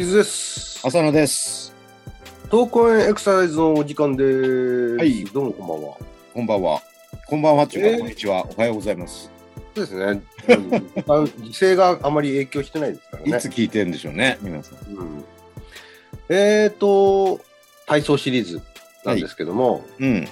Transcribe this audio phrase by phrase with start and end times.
[0.00, 0.80] キズです。
[0.82, 1.74] 浅野です。
[2.48, 4.96] 投稿エクササイズのお時間です。
[4.96, 5.96] はいどうもこんばんは。
[6.32, 6.82] こんばんは。
[7.26, 8.46] こんばんはっていうか、えーこんにちは。
[8.56, 9.30] おはようございます。
[9.74, 10.22] そうですね。
[11.06, 13.36] うん時勢があまり影響してないですからね。
[13.36, 14.78] いつ聞いてるんでしょうね、皆さん。
[14.90, 15.24] うん、
[16.30, 17.38] えっ、と、
[17.84, 18.62] 体操シリーズ
[19.04, 20.26] なんですけども、うん。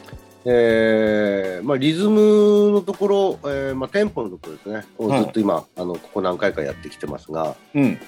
[0.47, 7.99] えーまあ、リズムのところ、えーまあ、テンポのところですね、をはいずっと今、あのここ何回かやってきてますが、うん。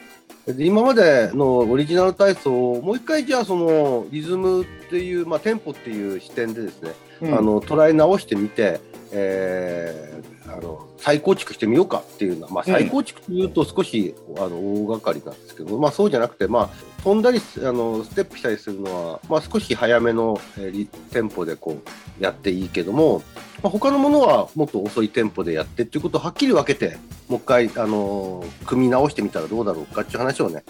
[0.46, 7.34] で今までのオリジナル体操をもう一回じゃあそのリズムっていう、まあ、テンポっていう視点でですね、うん。
[7.38, 8.80] あの捉え直してみて、
[9.12, 10.20] えー
[10.52, 21.80] あの再構築してみようかっていうのは、まあ、うん再構築というと少し、あの大掛かりなんですけど、まあ、そうじゃなくて、まあ、飛んだりあのステップしたりするのは、まあ、少し早めの、えーリテンポでこ
[22.20, 23.22] うやっていいけども、
[23.62, 30.64] まあ、他のものはもっと遅いテンポでやってっていうことをはっきり分けてもう一回、あの組み直してみたらどうだろうかっていう話をね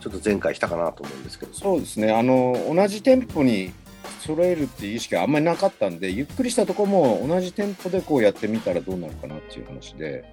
[0.00, 1.54] ちょっと前回したかなと思うんですけど。
[1.54, 2.12] そうですね。
[2.12, 3.72] あの、同じテンポに
[4.20, 10.24] 揃えるっていう意識があんまりなかったんで、ゆっくりしたとこも同じテンポでこうやってみたらどうなるかなっていう話で、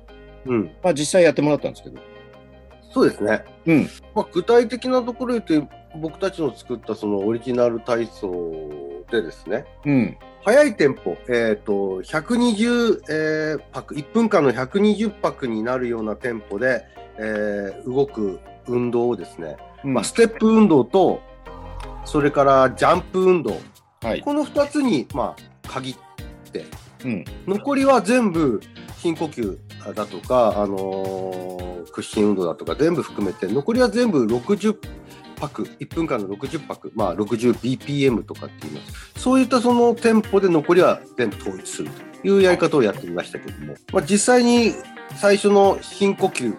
[0.46, 2.00] うん、まあ実際やってもらったんですけど。
[2.96, 3.44] そうですね。
[3.66, 3.90] うん。
[4.16, 9.66] まあ、具体的なところで言うと僕たちの作ったそのオリジナル体操でですね。
[9.86, 10.18] うん。
[10.46, 16.86] 速いテンポ、えー、と120、えー拍1分間の120拍になるようなテンポで、
[17.18, 19.94] えー動く運動をですね、うん。
[19.94, 21.22] まあ、ステップ運動と
[22.06, 23.60] それからジャンプ運動
[24.02, 24.22] はい。
[24.22, 25.96] この2つに、まあ、限っ
[26.52, 26.66] て
[27.04, 27.26] うん。
[27.48, 28.62] 残りは全部
[29.00, 29.58] 深呼吸
[29.94, 31.66] だとか、あのー
[31.96, 34.78] 屈伸運動だとか全部含めて残りは全部60
[35.40, 41.90] 拍1分間の60拍、まあ、60bpm とかって言いますそういったそのテンポで残りは全部統一する
[42.22, 44.74] というやり方をやってみましたけども、まあ、実際に
[45.16, 46.58] 最初の深呼吸、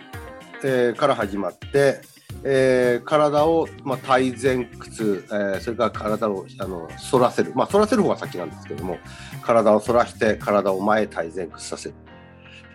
[0.64, 2.00] えーから始まって、
[2.48, 8.98] えー体を、まあ、体前屈、えーそれから体をあの反らせる、まあ、反らせる方が先なんですけども
[9.42, 11.94] 体を反らして体を前体前屈させる、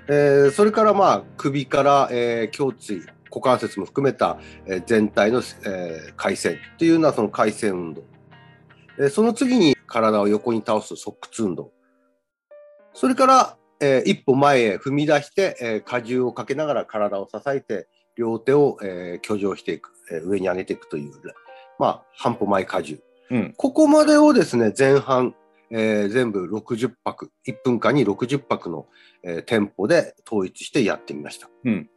[0.10, 8.04] えーそれからまあ首から、えー胸椎股関節も含めた、えー全体の、えー回旋っていうようなその回旋運動、
[9.00, 11.72] えーその次に体を横に倒す側屈運動。
[12.94, 17.88] それから、えー一歩前へ踏み出して、えー荷重をかけながら体を支えて
[18.18, 21.12] 両手を、えー挙上していく、えー上に上げていくという、
[21.80, 23.00] まあ、半歩前荷重
[23.30, 23.54] うん。
[23.58, 25.36] ここまでをですね、前半、
[25.72, 28.88] えー全部60拍、1分間に60拍の、
[29.24, 31.50] えーテンポで統一してやってみました。
[31.66, 31.90] うん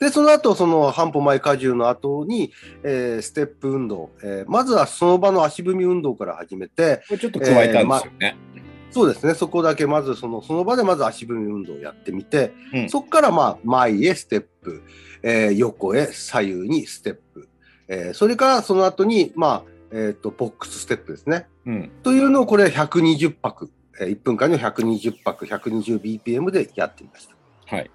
[0.00, 8.36] で、その後、その半歩前荷重の後に、えーステップ運動、えーまずはその場の足踏み運動から始めて、ちょっと加えたんですよね。
[8.94, 14.84] そうですね、そこだけまずその、その場でまず足踏み運動をやってみて、うんそこからまあ前へステップ、
[15.24, 17.48] えー横へ左右にステップ、
[17.88, 21.48] えーそれからその後に、まあ、えっ、と、ボックスステップですね。
[21.66, 21.90] うん。
[22.04, 23.68] というのをこれ120拍、
[24.00, 27.34] えー1分間に120拍、120bpm でやってみました。
[27.74, 27.90] はい。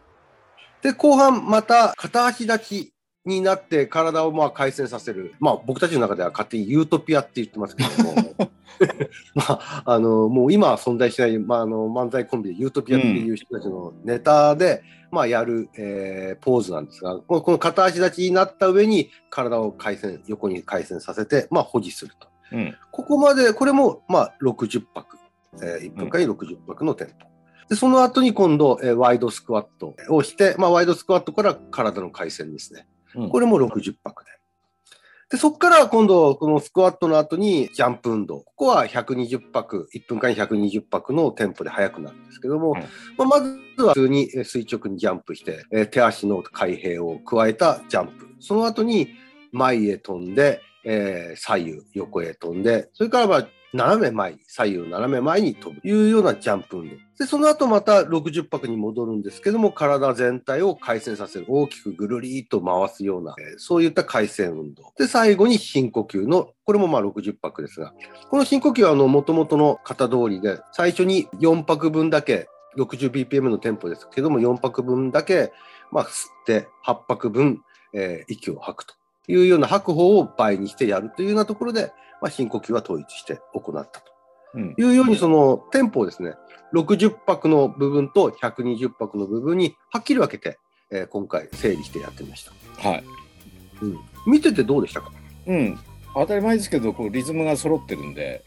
[0.81, 2.93] で、後半また片足立ち
[3.25, 5.35] になって体をまあさせる。
[5.39, 8.35] まあ僕たちの中では勝手にユートピアって言ってますけども、
[9.35, 22.27] まあ、あの、もう今は存在しない、まああの、漫才コンビでユートピアっていう人たちのネタで、まあやる、えーポーズなんですが、このこの片足立ちになった上に体を回旋、横に回旋させて、まあ保持すると。
[22.51, 22.75] うん。
[22.91, 25.17] ここまで、これも、まあ、60拍。
[25.61, 27.27] えー1分間に60拍のテンポ。
[27.69, 32.87] で、その後に今度、えーワイドスクワットをして、まあ、ワイドスクワットから体の回旋ですね。
[33.15, 34.31] うんこれも60拍で。
[35.29, 38.39] で、そこから今度、このスクワットの後にジャンプ運動。
[38.39, 48.27] ここは120拍、1分間に120拍のテンポで速くなるんですけども、うんまあ、まずは普通にえー垂直にジャンプして、えー手足の開閉を加えたジャンプ。
[48.39, 49.09] その後に
[49.51, 56.95] 前へ飛んで、えー左右、横へ飛んで、それからまあ斜め前に、左右斜め前に飛ぶというようなジャンプ運動。
[57.19, 61.45] で、その後また60拍に戻るんですけども、体全体を回旋させる。
[61.47, 64.91] 大きくぐるりと回すような、そういった回旋運動。
[64.97, 67.93] で、最後に深呼吸の、これもまあ60拍ですが、
[68.29, 75.51] この深呼吸はあの、元々の型通りで、最初に4拍分だけ、60bpm のテンポですけども、4拍分だけ、
[75.91, 77.61] まあ、吸って、8拍分、
[77.93, 78.95] えー息を吐くと
[79.27, 84.11] いうような吐く方を倍にしてやるというようなところで、まあ、深呼吸は統一して行ったと
[84.55, 84.75] うん。
[84.77, 86.33] いうように、そのテンポをですね、
[86.73, 90.57] 60拍の部分と120拍の部分にはっきり分けて、
[90.91, 92.89] えー今回整理してやってみました。
[92.89, 93.03] はい。
[94.27, 95.11] 見ててどうでしたか？
[95.47, 95.79] うん、
[96.13, 98.43] 当たり前ですけどこうリズムが揃ってるんで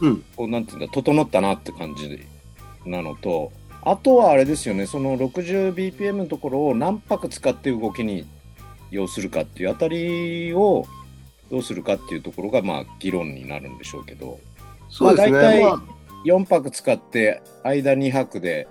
[0.00, 0.24] うん。
[0.34, 2.20] こうなんていうんだ整ったなって感じ
[2.86, 8.26] なのとあとはあれですよねその 60bpm のところを何拍使って動きに
[8.90, 10.86] 要するかっていうあたりを
[11.52, 14.40] どうするかっていうところがまあ議論になるんでしょうけど
[14.88, 15.32] そうですね。
[15.32, 15.82] まあ大体まあ
[16.24, 18.66] 4拍使って間2拍で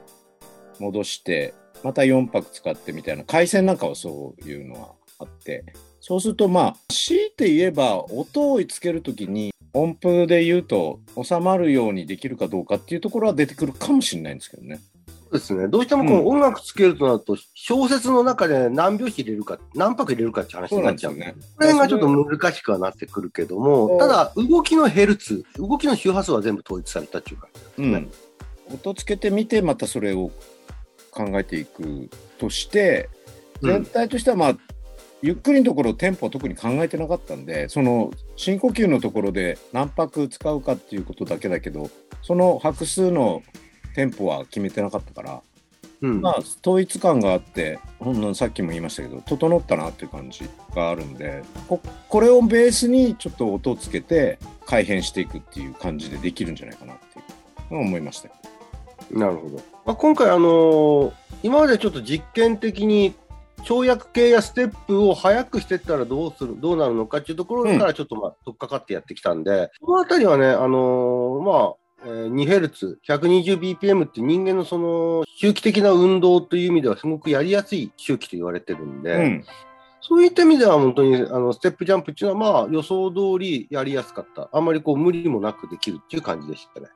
[0.79, 5.63] 戻してまた4拍使ってみたいな回線なんかはそういうのはあって
[5.99, 14.79] そうするとまあ強いて言えば音をつけるときに音符で言うと収まるようにできるかどうかっていうところは出てくるかもしれないんですけどね。
[15.31, 15.67] そうですね。
[15.69, 21.13] どうしてもこの音楽つけるとなると、小説の中で何拍子入れるか、何拍入れるかって話になっちゃう。
[21.13, 27.47] そうねこれがちょっと難しくはなってくるけども、ただ、動きのヘルツ、動きの周波数は全部統一されたっていうか。
[27.77, 28.11] うん、
[28.73, 30.31] 音つけてみてまたそれを
[31.11, 33.09] 考えていくとして
[33.61, 34.57] 全体としてはまあ、
[35.21, 41.89] ゆっくりのところテンポは特に考えてなかったんでその深呼吸のところで何拍使うかっていうことだけだけど
[42.23, 43.43] その拍数の
[43.93, 45.41] テンポは決めてなかったから、
[46.01, 46.21] うん。
[46.21, 51.79] まあ統一感があってほんのさっきも言いましたけど整ったなっていう感じがあるんでこ
[52.09, 57.21] これをベースにちょっと音をつけて改変していくっていう感じでできるんじゃないかなってい
[57.77, 58.33] う思いましたよ。
[59.11, 59.57] なるほど。
[59.85, 61.11] まあ、今回、あのー
[61.43, 63.15] 今までちょっと実験的に
[63.63, 79.45] 跳躍系やステップを速くしていったらどうする、どうなるのかっていうところからちょっとまあ、取っかかってやってきたんで、そのあたりはね、あのーまあ、えー 2Hz、120bpm って人間のその周期的な運動という意味ではすごくやりやすい周期と言われてるんで、うん
[80.03, 84.49] そういった意味では本当にあのステップジャンプっていうのはまあ予想通りやりやすかった。
[84.51, 86.87] あんまりこう無理もなくできるっていう感じでしたね。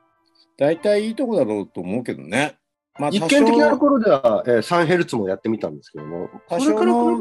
[0.58, 2.58] 大体いいとこだろうと思うけどね。
[2.98, 7.18] まあ、実験的なところでは、えー、3ヘルツもやってみたんですけども、多少の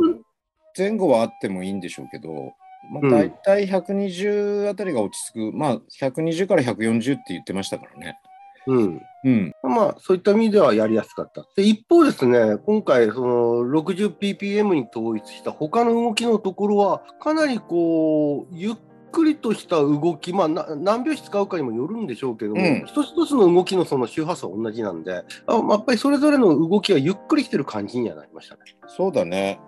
[0.76, 2.54] 前後はあってもいいんでしょうけど、
[2.90, 8.18] まあ、うん大体120あたりが落ち着く、まあ120から140って言ってましたからね。
[8.68, 9.02] うん。
[9.24, 9.54] うん。
[9.64, 11.46] まあ、そういった意味ではやりやすかった。
[11.56, 18.76] で、一方ですね、今回、その 60ppm に統一した他の動きのところは、かなりこう、ゆっ
[19.12, 28.62] くりとした動き、まあ、な何拍子使うかにもよるんでしょうけども、うん一つ一つの動きのその周波数は同じなんで、あまあやっぱりそれぞれの動きがゆっくりしてる感じにはなりましたね。
[28.88, 29.60] そうだね。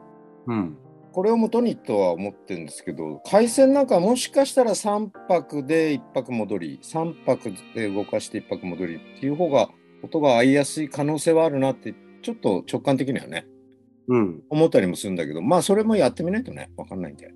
[0.47, 0.77] うん。
[1.17, 9.67] これを元にとは思ってるんですけど、回線なんかはもしかしたら3拍で1拍戻り、3拍で動かして1拍戻りっていう方が
[10.03, 13.47] 音が合いやすい可能性はあるなって、ちょっと直感的にはね、
[14.09, 14.43] うん。
[14.51, 17.33] 思ったりもするんだけど、まあそれもやってみないとね、わかんないんで。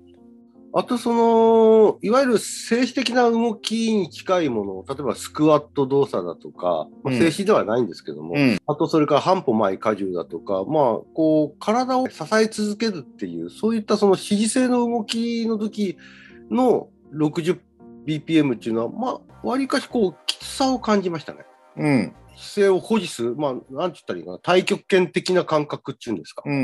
[0.74, 8.58] あと、その、いわゆる静止的な動きに近いもの、例えばスクワット動作だとか、まあ、うん静止ではないんですけども、うん。
[8.66, 15.98] あと、それから半歩前荷重だとか、まあ、こう、体を支え続けるっていう、そういったその支持性の動きの時
[16.50, 21.40] の 60bpm っていうのは、まあ、わりかしこう、きつさを感じましたね。
[21.76, 22.14] うん。
[22.42, 26.42] 姿勢を保持する、まあ、なんて言ったらいいかな、太極拳的な感覚っていうんですか。
[26.44, 26.58] うんう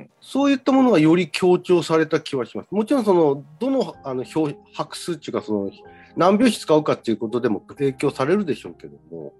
[0.00, 2.68] んそういったものがより強調された気はします。
[2.70, 5.70] もちろん、その、どの、あの、表、拍数っていうか、その、
[6.16, 9.32] 何拍子使うかっていうことでも影響されるでしょうけども、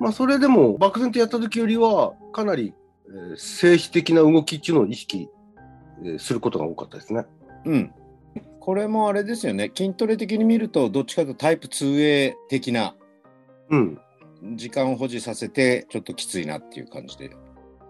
[0.00, 2.72] まあ、それでも、漠然とやった時よりは、かなり、
[3.08, 5.28] えー静止的な動きっていうのを意識、
[6.02, 7.26] えーすることが多かったですね。
[7.66, 7.72] うん。
[7.74, 7.92] うん。
[8.60, 9.70] これもあれですよね。
[9.76, 12.94] 筋トレ的に見ると、どっちかというとタイプ 2A 的な
[13.70, 14.00] うん。
[14.56, 17.30] 時間を保持させて、ちょっときついなっていう感じで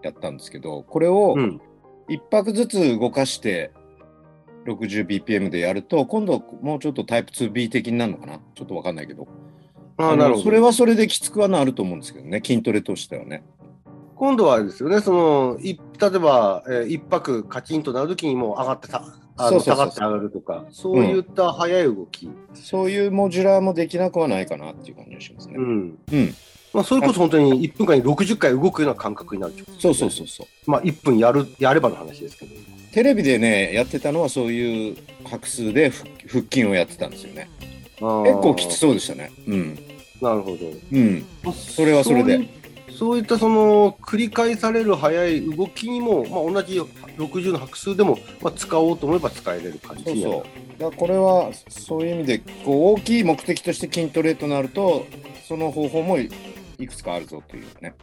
[0.01, 1.61] やったんですけど、これをうん。
[2.07, 3.71] 1拍ずつ動かして、
[4.67, 8.39] 60bpm でやると、今度もうちょっとタイプ 2B 的になるのかな？
[8.53, 9.27] ちょっとわかんないけど。
[9.97, 10.43] あなるほど。
[10.43, 13.43] それはそれできつくはなると思うんですけどね、筋トレとしてはね。
[14.15, 19.03] 今度はあれですよね、その、い例えば、えー一拍カチンとなるときにもう上がってた、
[19.37, 22.29] あのそうそうそう下がって上がるとか、そういった速い動き。
[22.53, 25.55] そういうモジュラーもできなくはないかなっていう感じがしますね。
[25.57, 25.99] うん。
[26.11, 26.35] うん。
[26.73, 30.71] まあ、それこそ本当に1分間に60回動くような感覚になるってことそうそうそうそう。
[30.71, 32.51] まあ、1分やる、やればの話ですけど。
[32.91, 37.49] テレビでね、やってたのはそういう拍数で腹腹筋をやってたんですよね。
[37.99, 39.31] 結結構きつそうでしたね。
[39.47, 39.79] うん。
[40.21, 40.57] なるほど。
[40.91, 41.25] うん。
[41.53, 42.47] それはそれで
[42.97, 50.45] そういったその繰り返される速い動きにも、まあ、同じ60の拍数でも、まあ、使おうと思えば使えれる感じそうそ
[50.77, 50.81] う。
[50.81, 55.05] だこれはそういう意味でこう大きい目的として筋トレとなると
[55.47, 56.29] その方法もい
[56.79, 57.95] いくつかあるぞというね。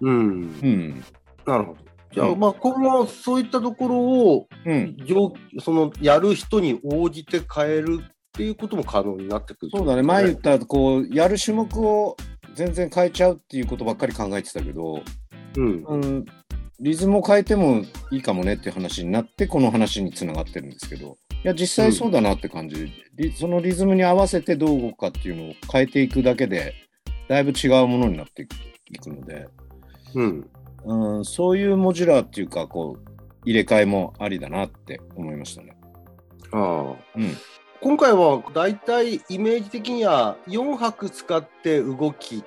[0.00, 0.14] うん。
[0.62, 1.04] うん。
[1.46, 1.78] なるほど。
[2.12, 4.96] じゃあ、うんまあ、今後そういったところを、うん。
[5.04, 10.02] 上そのやる人に応じて変えるっていうことも可能になってくるそうだね。
[10.02, 12.16] 前言ったこうやる種目を
[12.54, 15.02] 全然変えちゃうっていうことばっかり考えてたけど、
[15.56, 15.84] うん。
[15.84, 16.24] うん、
[16.80, 21.16] リズムを変えてもいいかもねっていう話になってこの話につながってるんですけど。
[21.42, 26.74] や実際そうだなって感じ、リそのリズムに合わせてどう動くかっていうのを変えていくだけで
[27.28, 28.54] だいぶ違うものになっていく
[28.90, 29.48] いくので、
[30.14, 30.50] うん。
[30.84, 33.10] うん、そういうモジュラーっていうかこう
[33.44, 35.76] 入れ替えもありだなって思いましたね。
[36.52, 36.96] ああ。
[37.16, 37.36] うん
[37.82, 42.44] 今回はだいたいイメージ的には4拍使って動き、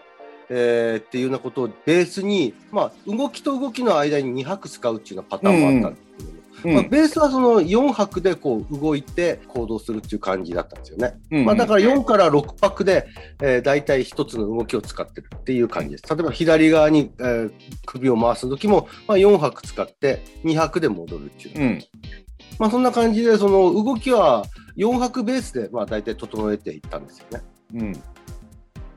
[0.50, 11.20] えーっていうようなことをベースに、まあ、動きと動きの間に2拍使うっていうようなパターンもあったんですけども、うんまあ、ベースはその4拍でこう動いて行動するっていう感じだったんですよね。
[11.32, 13.06] うんまあ、だから4から6拍で、
[13.42, 16.04] えー、大体1つの動きを使ってるっていう感じです。
[16.08, 17.52] 例えば左側に、えー
[17.86, 21.62] 首を回す時も、まあ、4拍使って2拍で戻るっていう。
[21.62, 21.80] うん
[22.60, 24.46] まあ、そんな感じでその動きは
[24.78, 27.44] 4拍ベースでまあ大体整えていったんですよね。
[27.74, 27.94] うん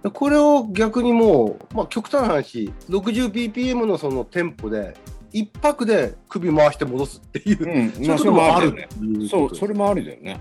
[0.03, 4.95] でこれを逆にもう、まあ、極端な話 60bpm のそのテンポで
[5.33, 8.89] 1拍で首回して戻すっていう、うん、まあそういうこともあるね。
[9.29, 10.41] そう、それもありだよね。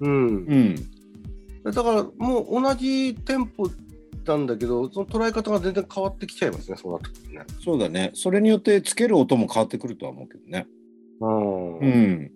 [0.00, 0.26] うん
[1.64, 1.72] うん。
[1.72, 3.68] だからもう同じテンポ
[4.24, 7.44] なんだけどその捉え方が全然変わってきちゃいますねそうなってくるとね。
[7.62, 8.10] そうだね。
[8.14, 10.66] それによってつける音も変わってくるとは思うけどね。
[11.20, 12.32] うんうん。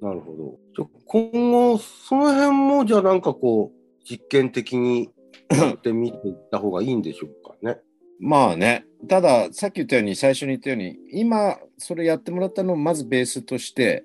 [0.00, 0.58] なるほど。
[0.76, 5.10] じゃあ今後、その辺も、じゃあなんかこう、実験的に
[5.50, 7.78] やってみていった方がいいんでしょうかね。
[8.20, 8.84] まあね。
[9.08, 14.04] ただ、さっき言ったように、最初に言ったように、今、それやってもらったのをまずベースとして、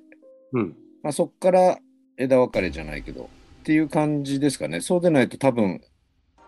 [0.51, 0.75] うん。
[1.01, 1.79] まあ、そこから
[2.17, 3.29] 枝分かれじゃないけど、
[3.61, 4.81] っていう感じですかね。
[4.81, 5.81] そうでないと多分、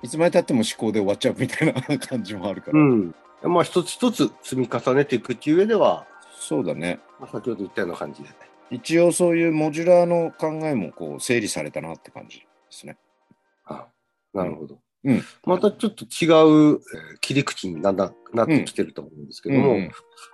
[0.04, 2.80] いつまでたっても思考で終わっちゃうみたいな感じもあるから。
[2.80, 3.16] うん。
[3.44, 6.06] まあ、一つ一つ積み重ねていくっていう上では、
[6.40, 7.00] そうだね。
[7.20, 8.36] まあ、先ほど言ったような感じでね。
[8.72, 12.98] 一応そういうモジュラーの考えもこう整理されたなって感じですね。
[13.66, 13.88] あ
[14.34, 14.80] なるほど。
[15.04, 16.26] うんまたちょっと違
[16.74, 19.92] う、えー切り口にだんだんなってきてると思うんですけども、うんうん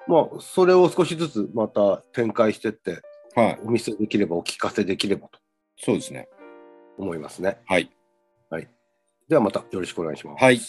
[0.07, 3.01] まあ、それを少しずつまた展開していって、
[3.35, 3.59] はい。
[3.63, 5.39] お見せできれば、お聞かせできればと
[5.77, 6.27] そうですね。
[6.97, 7.59] 思いますね。
[7.65, 7.91] はい。
[9.31, 10.43] ではまたよろしくお願いします。
[10.43, 10.59] はい。